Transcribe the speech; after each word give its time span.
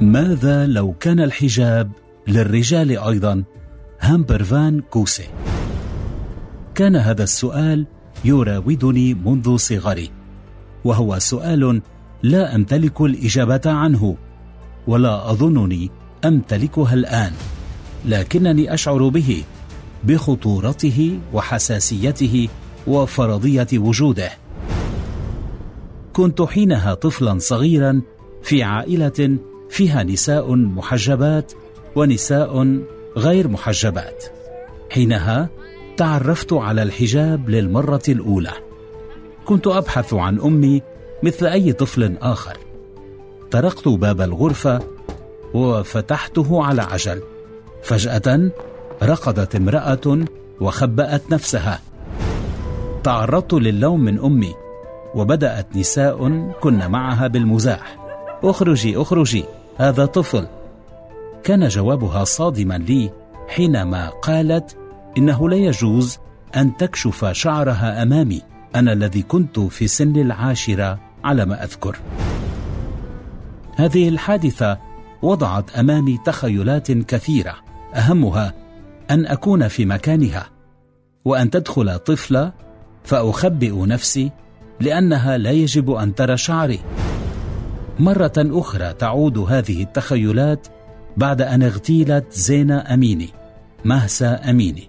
ماذا 0.00 0.66
لو 0.66 0.92
كان 0.92 1.20
الحجاب 1.20 1.90
للرجال 2.28 2.98
أيضا؟ 2.98 3.44
هامبرفان 4.00 4.80
كوسي. 4.80 5.24
كان 6.74 6.96
هذا 6.96 7.22
السؤال 7.22 7.86
يراودني 8.24 9.14
منذ 9.14 9.56
صغري 9.56 10.10
وهو 10.84 11.18
سؤال 11.18 11.82
لا 12.22 12.54
أمتلك 12.54 13.00
الإجابة 13.00 13.60
عنه 13.66 14.16
ولا 14.86 15.30
أظنني 15.30 15.90
أمتلكها 16.24 16.94
الآن 16.94 17.32
لكنني 18.04 18.74
أشعر 18.74 19.08
به 19.08 19.44
بخطورته 20.04 21.18
وحساسيته 21.32 22.48
وفرضية 22.86 23.68
وجوده. 23.74 24.30
كنت 26.12 26.42
حينها 26.42 26.94
طفلا 26.94 27.38
صغيرا 27.38 28.02
في 28.42 28.62
عائلة 28.62 29.38
فيها 29.70 30.02
نساء 30.02 30.54
محجبات 30.54 31.52
ونساء 31.96 32.78
غير 33.16 33.48
محجبات. 33.48 34.24
حينها 34.90 35.48
تعرفت 35.96 36.52
على 36.52 36.82
الحجاب 36.82 37.48
للمرة 37.48 38.02
الأولى. 38.08 38.52
كنت 39.44 39.66
أبحث 39.66 40.14
عن 40.14 40.40
أمي 40.40 40.82
مثل 41.22 41.46
أي 41.46 41.72
طفل 41.72 42.16
آخر. 42.22 42.58
طرقت 43.50 43.88
باب 43.88 44.20
الغرفة 44.20 44.80
وفتحته 45.54 46.64
على 46.64 46.82
عجل. 46.82 47.22
فجأة 47.82 48.50
رقدت 49.02 49.54
امرأة 49.54 50.24
وخبأت 50.60 51.22
نفسها. 51.30 51.80
تعرضت 53.04 53.54
للوم 53.54 54.00
من 54.00 54.18
أمي 54.20 54.54
وبدأت 55.14 55.76
نساء 55.76 56.50
كن 56.60 56.86
معها 56.90 57.26
بالمزاح. 57.26 58.07
أخرجي 58.42 58.96
أخرجي. 58.96 59.44
هذا 59.76 60.06
طفل. 60.06 60.46
كان 61.44 61.68
جوابها 61.68 62.24
صادما 62.24 62.74
لي 62.74 63.10
حينما 63.48 64.08
قالت 64.08 64.76
إنه 65.18 65.48
لا 65.48 65.56
يجوز 65.56 66.18
أن 66.56 66.76
تكشف 66.76 67.24
شعرها 67.24 68.02
أمامي. 68.02 68.42
أنا 68.74 68.92
الذي 68.92 69.22
كنت 69.22 69.60
في 69.60 69.86
سن 69.86 70.16
العاشرة 70.16 70.98
على 71.24 71.44
ما 71.44 71.64
أذكر. 71.64 71.96
هذه 73.76 74.08
الحادثة 74.08 74.78
وضعت 75.22 75.76
أمامي 75.76 76.18
تخيلات 76.24 76.92
كثيرة. 76.92 77.54
أهمها 77.94 78.54
أن 79.10 79.26
أكون 79.26 79.68
في 79.68 79.84
مكانها 79.84 80.46
وأن 81.24 81.50
تدخل 81.50 81.98
طفلة 81.98 82.52
فأخبئ 83.04 83.86
نفسي 83.86 84.30
لأنها 84.80 85.38
لا 85.38 85.50
يجب 85.50 85.90
أن 85.90 86.14
ترى 86.14 86.36
شعري. 86.36 86.80
مرة 87.98 88.32
أخرى 88.36 88.92
تعود 88.92 89.38
هذه 89.38 89.82
التخيلات 89.82 90.66
بعد 91.16 91.42
أن 91.42 91.62
اغتيلت 91.62 92.32
زينة 92.32 92.94
أميني 92.94 93.28
مهسا 93.84 94.50
أميني. 94.50 94.88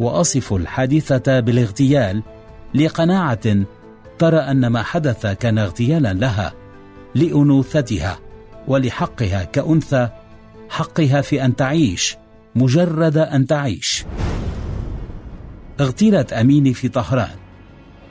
وأصف 0.00 0.52
الحادثة 0.52 1.40
بالاغتيال 1.40 2.22
لقناعة 2.74 3.64
ترى 4.18 4.36
أن 4.38 4.66
ما 4.66 4.82
حدث 4.82 5.26
كان 5.26 5.58
اغتيالا 5.58 6.12
لها 6.12 6.52
لأنوثتها 7.14 8.18
ولحقها 8.68 9.44
كأنثى 9.44 10.08
حقها 10.68 11.20
في 11.20 11.44
أن 11.44 11.56
تعيش 11.56 12.16
مجرد 12.54 13.16
أن 13.18 13.46
تعيش. 13.46 14.04
اغتيلت 15.80 16.32
أميني 16.32 16.74
في 16.74 16.88
طهران 16.88 17.36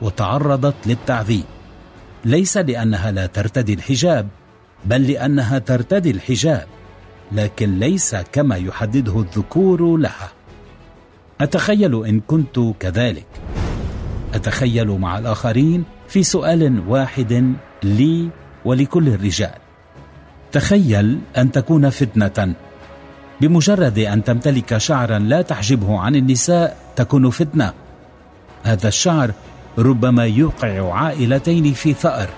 وتعرضت 0.02 0.86
للتعذيب. 0.86 1.44
ليس 2.24 2.56
لأنها 2.56 3.10
لا 3.10 3.26
ترتدي 3.26 3.74
الحجاب 3.74 4.28
بل 4.84 5.06
لأنها 5.06 5.58
ترتدي 5.58 6.10
الحجاب 6.10 6.66
لكن 7.32 7.78
ليس 7.78 8.16
كما 8.32 8.56
يحدده 8.56 9.20
الذكور 9.20 9.96
لها. 9.96 10.30
أتخيل 11.40 12.04
إن 12.06 12.20
كنت 12.20 12.60
كذلك. 12.80 13.26
أتخيل 14.34 14.88
مع 14.88 15.18
الآخرين 15.18 15.84
في 16.08 16.22
سؤال 16.22 16.82
واحد 16.88 17.54
لي 17.82 18.28
ولكل 18.64 19.08
الرجال. 19.08 19.54
تخيل 20.52 21.18
أن 21.36 21.52
تكون 21.52 21.90
فتنة. 21.90 22.54
بمجرد 23.40 23.98
أن 23.98 24.24
تمتلك 24.24 24.78
شعرا 24.78 25.18
لا 25.18 25.42
تحجبه 25.42 25.98
عن 26.00 26.16
النساء 26.16 26.76
تكون 26.96 27.30
فتنة. 27.30 27.72
هذا 28.62 28.88
الشعر 28.88 29.32
ربما 29.78 30.26
يوقع 30.26 30.94
عائلتين 30.94 31.72
في 31.72 31.92
ثأر 31.92 32.28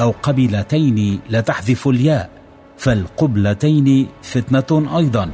أو 0.00 0.14
قبيلتين 0.22 1.20
لا 1.28 1.40
تحذف 1.40 1.88
الياء 1.88 2.30
فالقبلتين 2.78 4.08
فتنة 4.22 4.98
أيضا. 4.98 5.30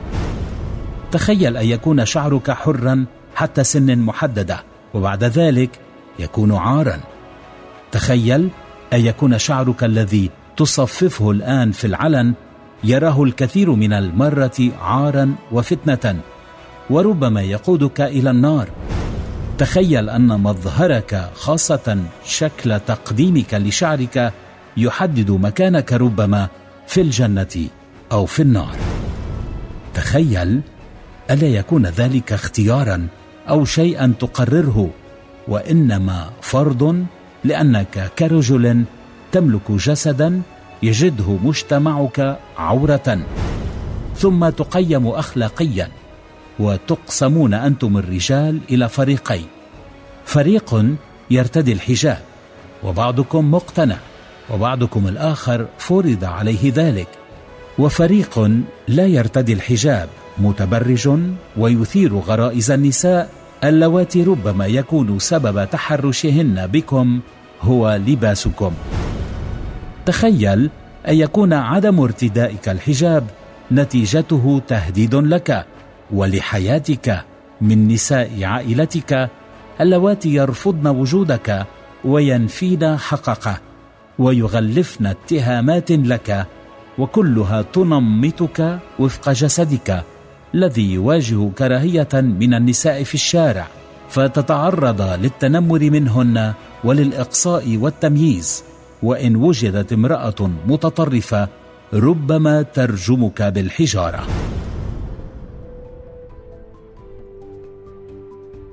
تخيل 1.13 1.57
أن 1.57 1.67
يكون 1.67 2.05
شعرك 2.05 2.51
حرا 2.51 3.05
حتى 3.35 3.65
سن 3.65 3.99
محددة 3.99 4.63
وبعد 4.95 5.25
ذلك 5.25 5.71
يكون 6.19 6.55
عارا. 6.55 7.01
تخيل 7.93 8.49
أن 8.93 9.01
يكون 9.01 9.39
شعرك 9.39 9.85
الذي 9.85 10.31
تصففه 10.57 11.31
الآن 11.31 11.73
في 11.73 11.87
العلن 11.87 12.35
يراه 12.85 13.23
الكثير 13.23 13.71
من 13.71 13.93
المرة 13.93 14.71
عارا 14.81 15.35
وفتنة 15.53 16.21
وربما 16.91 17.43
يقودك 17.43 18.01
إلى 18.01 18.31
النار. 18.31 18.69
تخيل 19.59 20.11
أن 20.11 20.41
مظهرك 20.41 21.31
خاصة 21.35 21.99
شكل 22.25 22.81
تقديمك 22.81 23.55
لشعرك 23.55 24.33
يحدد 24.77 25.31
مكانك 25.31 25.93
ربما 25.93 26.49
في 26.87 27.01
الجنة 27.01 27.67
أو 28.13 28.27
في 28.27 28.43
النار. 28.43 28.77
تخيل 29.95 30.61
ألا 31.31 31.47
يكون 31.47 31.87
ذلك 31.87 32.33
اختيارا 32.33 33.09
أو 33.49 33.65
شيئا 33.65 34.15
تقرره 34.21 34.91
وإنما 35.49 36.31
فرض 36.41 37.07
لأنك 37.45 38.11
كرجل 38.19 38.85
تملك 39.33 39.73
جسدا 39.73 40.43
يجده 40.83 41.39
مجتمعك 41.43 42.39
عورة 42.59 43.19
ثم 44.17 44.49
تقيم 44.49 45.07
اخلاقيا. 45.07 45.89
وتقسمون 46.59 47.55
أنتم 47.55 47.97
الرجال 47.97 48.61
إلى 48.71 48.89
فريقين. 48.89 49.47
فريق 50.25 50.85
يرتدي 51.31 51.73
الحجاب 51.73 52.19
وبعضكم 52.85 53.51
مقتنع 53.51 53.97
وبعضكم 54.51 55.09
الآخر 55.09 55.67
فرض 55.79 56.25
عليه 56.25 56.73
ذلك. 56.75 57.09
وفريق 57.79 58.51
لا 58.89 59.07
يرتدي 59.07 59.53
الحجاب 59.53 60.09
متبرج 60.39 61.09
ويثير 61.57 62.15
غرائز 62.15 62.71
النساء 62.71 63.31
اللواتي 63.65 64.23
ربما 64.23 64.67
يكون 64.67 65.19
سبب 65.19 65.71
تحرشهن 65.71 66.67
بكم 66.67 67.21
هو 67.63 68.01
لباسكم. 68.07 68.73
تخيل 70.07 70.71
أن 71.09 71.15
يكون 71.15 71.53
عدم 71.53 72.01
ارتدائك 72.01 72.69
الحجاب 72.69 73.27
نتيجته 73.73 74.63
تهديد 74.69 75.15
لك. 75.15 75.67
ولحياتك 76.13 77.25
من 77.61 77.89
نساء 77.89 78.45
عائلتك 78.45 79.31
اللواتي 79.81 80.35
يرفضن 80.35 80.87
وجودك 80.87 81.67
وينفين 82.05 82.97
حقك 82.97 83.61
ويغلفن 84.19 85.07
اتهامات 85.07 85.91
لك 85.91 86.47
وكلها 86.99 87.63
تنمطك 87.63 88.79
وفق 88.99 89.31
جسدك 89.31 90.05
الذي 90.55 90.93
يواجه 90.93 91.49
كراهيه 91.59 92.09
من 92.15 92.55
النساء 92.55 93.03
في 93.03 93.15
الشارع. 93.15 93.67
فتتعرض 94.09 95.03
للتنمر 95.03 95.91
منهن 95.91 96.53
وللإقصاء 96.85 97.77
والتمييز. 97.77 98.65
وإن 99.03 99.37
وجدت 99.37 99.93
امرأة 99.93 100.51
متطرفة 100.67 101.49
ربما 101.95 102.63
ترجمك 102.63 103.43
بالحجارة. 103.43 104.27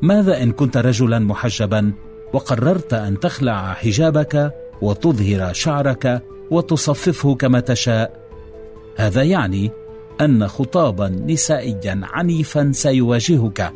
ماذا 0.06 0.44
إن 0.44 0.52
كنت 0.52 0.78
رجلا 0.78 1.20
محجبا 1.20 1.94
وقررت 2.34 2.94
أن 2.94 3.20
تخلع 3.20 3.74
حجابك 3.74 4.54
وتظهر 4.82 5.54
شعرك 5.54 6.24
وتصففه 6.52 7.36
كما 7.36 7.60
تشاء؟ 7.60 8.26
هذا 8.96 9.24
يعني 9.24 9.72
أن 10.22 10.48
خطابا 10.48 11.08
نسائيا 11.10 12.02
عنيفا 12.04 12.72
سيواجهك 12.74 13.74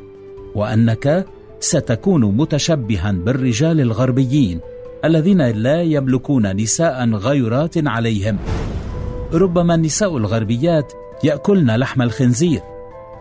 وأنك 0.55 1.25
ستكون 1.59 2.37
متشبها 2.37 3.11
بالرجال 3.11 3.81
الغربيين 3.81 4.59
الذين 5.05 5.41
لا 5.41 5.81
يملكون 5.81 6.55
نساء 6.55 7.09
غيرات 7.09 7.87
عليهم. 7.87 8.37
ربما 9.33 9.75
النساء 9.75 10.17
الغربيات 10.17 10.93
يأكلن 11.23 11.75
لحم 11.75 12.01
الخنزير 12.01 12.61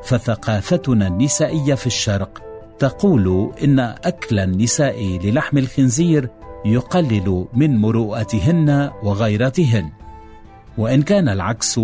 فثقافتنا 0.02 1.06
النسائية 1.06 1.74
في 1.74 1.86
الشرق 1.86 2.47
تقول 2.78 3.52
إن 3.64 3.78
أكل 3.80 4.38
النساء 4.38 5.18
للحم 5.24 5.58
الخنزير 5.58 6.28
يقلل 6.64 7.46
من 7.54 7.76
مروءتهن 7.76 8.90
وغيرتهن 9.02 9.90
وإن 10.78 11.02
كان 11.02 11.28
العكس 11.28 11.80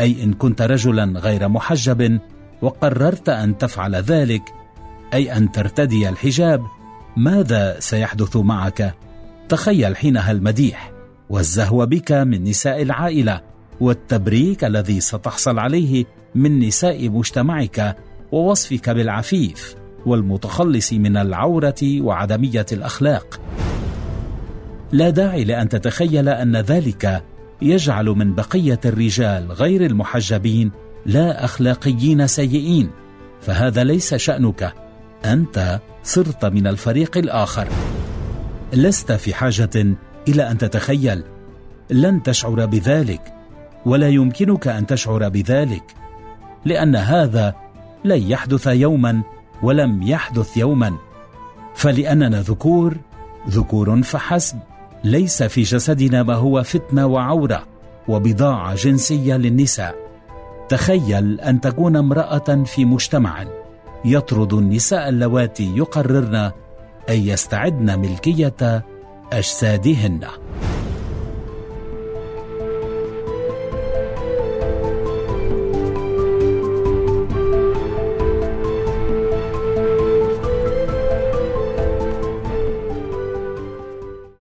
أي 0.00 0.24
إن 0.24 0.32
كنت 0.32 0.62
رجلا 0.62 1.20
غير 1.20 1.48
محجب 1.48 2.20
وقررت 2.62 3.28
أن 3.28 3.58
تفعل 3.58 3.96
ذلك 3.96 4.42
أي 5.14 5.36
أن 5.36 5.52
ترتدي 5.52 6.08
الحجاب 6.08 6.62
ماذا 7.16 7.80
سيحدث 7.80 8.36
معك؟ 8.36 8.94
تخيل 9.48 9.96
حينها 9.96 10.32
المديح 10.32 10.92
والزهو 11.30 11.86
بك 11.86 12.12
من 12.12 12.44
نساء 12.44 12.82
العائلة 12.82 13.40
والتبريك 13.80 14.64
الذي 14.64 15.00
ستحصل 15.00 15.58
عليه 15.58 16.04
من 16.34 16.58
نساء 16.58 17.08
مجتمعك 17.08 17.96
ووصفك 18.32 18.90
بالعفيف. 18.90 19.76
والمتخلص 20.06 20.92
من 20.92 21.16
العورة 21.16 22.00
وعدمية 22.00 22.66
الأخلاق. 22.72 23.40
لا 24.92 25.10
داعي 25.10 25.44
لأن 25.44 25.68
تتخيل 25.68 26.28
أن 26.28 26.56
ذلك 26.56 27.22
يجعل 27.62 28.06
من 28.06 28.34
بقية 28.34 28.80
الرجال 28.84 29.52
غير 29.52 29.86
المحجبين 29.86 30.70
لا 31.06 31.44
أخلاقيين 31.44 32.26
سيئين 32.26 32.90
فهذا 33.40 33.84
ليس 33.84 34.14
شأنك. 34.14 34.74
أنت 35.24 35.80
صرت 36.02 36.44
من 36.44 36.66
الفريق 36.66 37.18
الآخر. 37.18 37.68
لست 38.72 39.12
في 39.12 39.34
حاجة 39.34 39.86
إلى 40.28 40.50
أن 40.50 40.58
تتخيل. 40.58 41.22
لن 41.90 42.22
تشعر 42.22 42.66
بذلك 42.66 43.34
ولا 43.86 44.08
يمكنك 44.08 44.68
أن 44.68 44.86
تشعر 44.86 45.28
بذلك 45.28 45.82
لأن 46.64 46.96
هذا 46.96 47.54
لن 48.04 48.22
يحدث 48.22 48.66
يوما 48.66 49.22
ولم 49.62 50.02
يحدث 50.02 50.56
يوما. 50.56 50.94
فلأننا 51.74 52.40
ذكور 52.40 52.96
ذكور 53.48 54.02
فحسب. 54.02 54.58
ليس 55.04 55.42
في 55.42 55.62
جسدنا 55.62 56.22
ما 56.22 56.34
هو 56.34 56.62
فتنة 56.62 57.06
وعورة 57.06 57.64
وبضاعة 58.08 58.74
جنسية 58.74 59.36
للنساء. 59.36 59.94
تخيل 60.68 61.40
أن 61.40 61.60
تكون 61.60 61.96
امرأة 61.96 62.64
في 62.64 62.84
مجتمع 62.84 63.44
يطرد 64.04 64.54
النساء 64.54 65.08
اللواتي 65.08 65.76
يقررن 65.76 66.34
أن 66.34 66.52
يستعدن 67.08 67.98
ملكية 67.98 68.84
أجسادهن. 69.32 70.20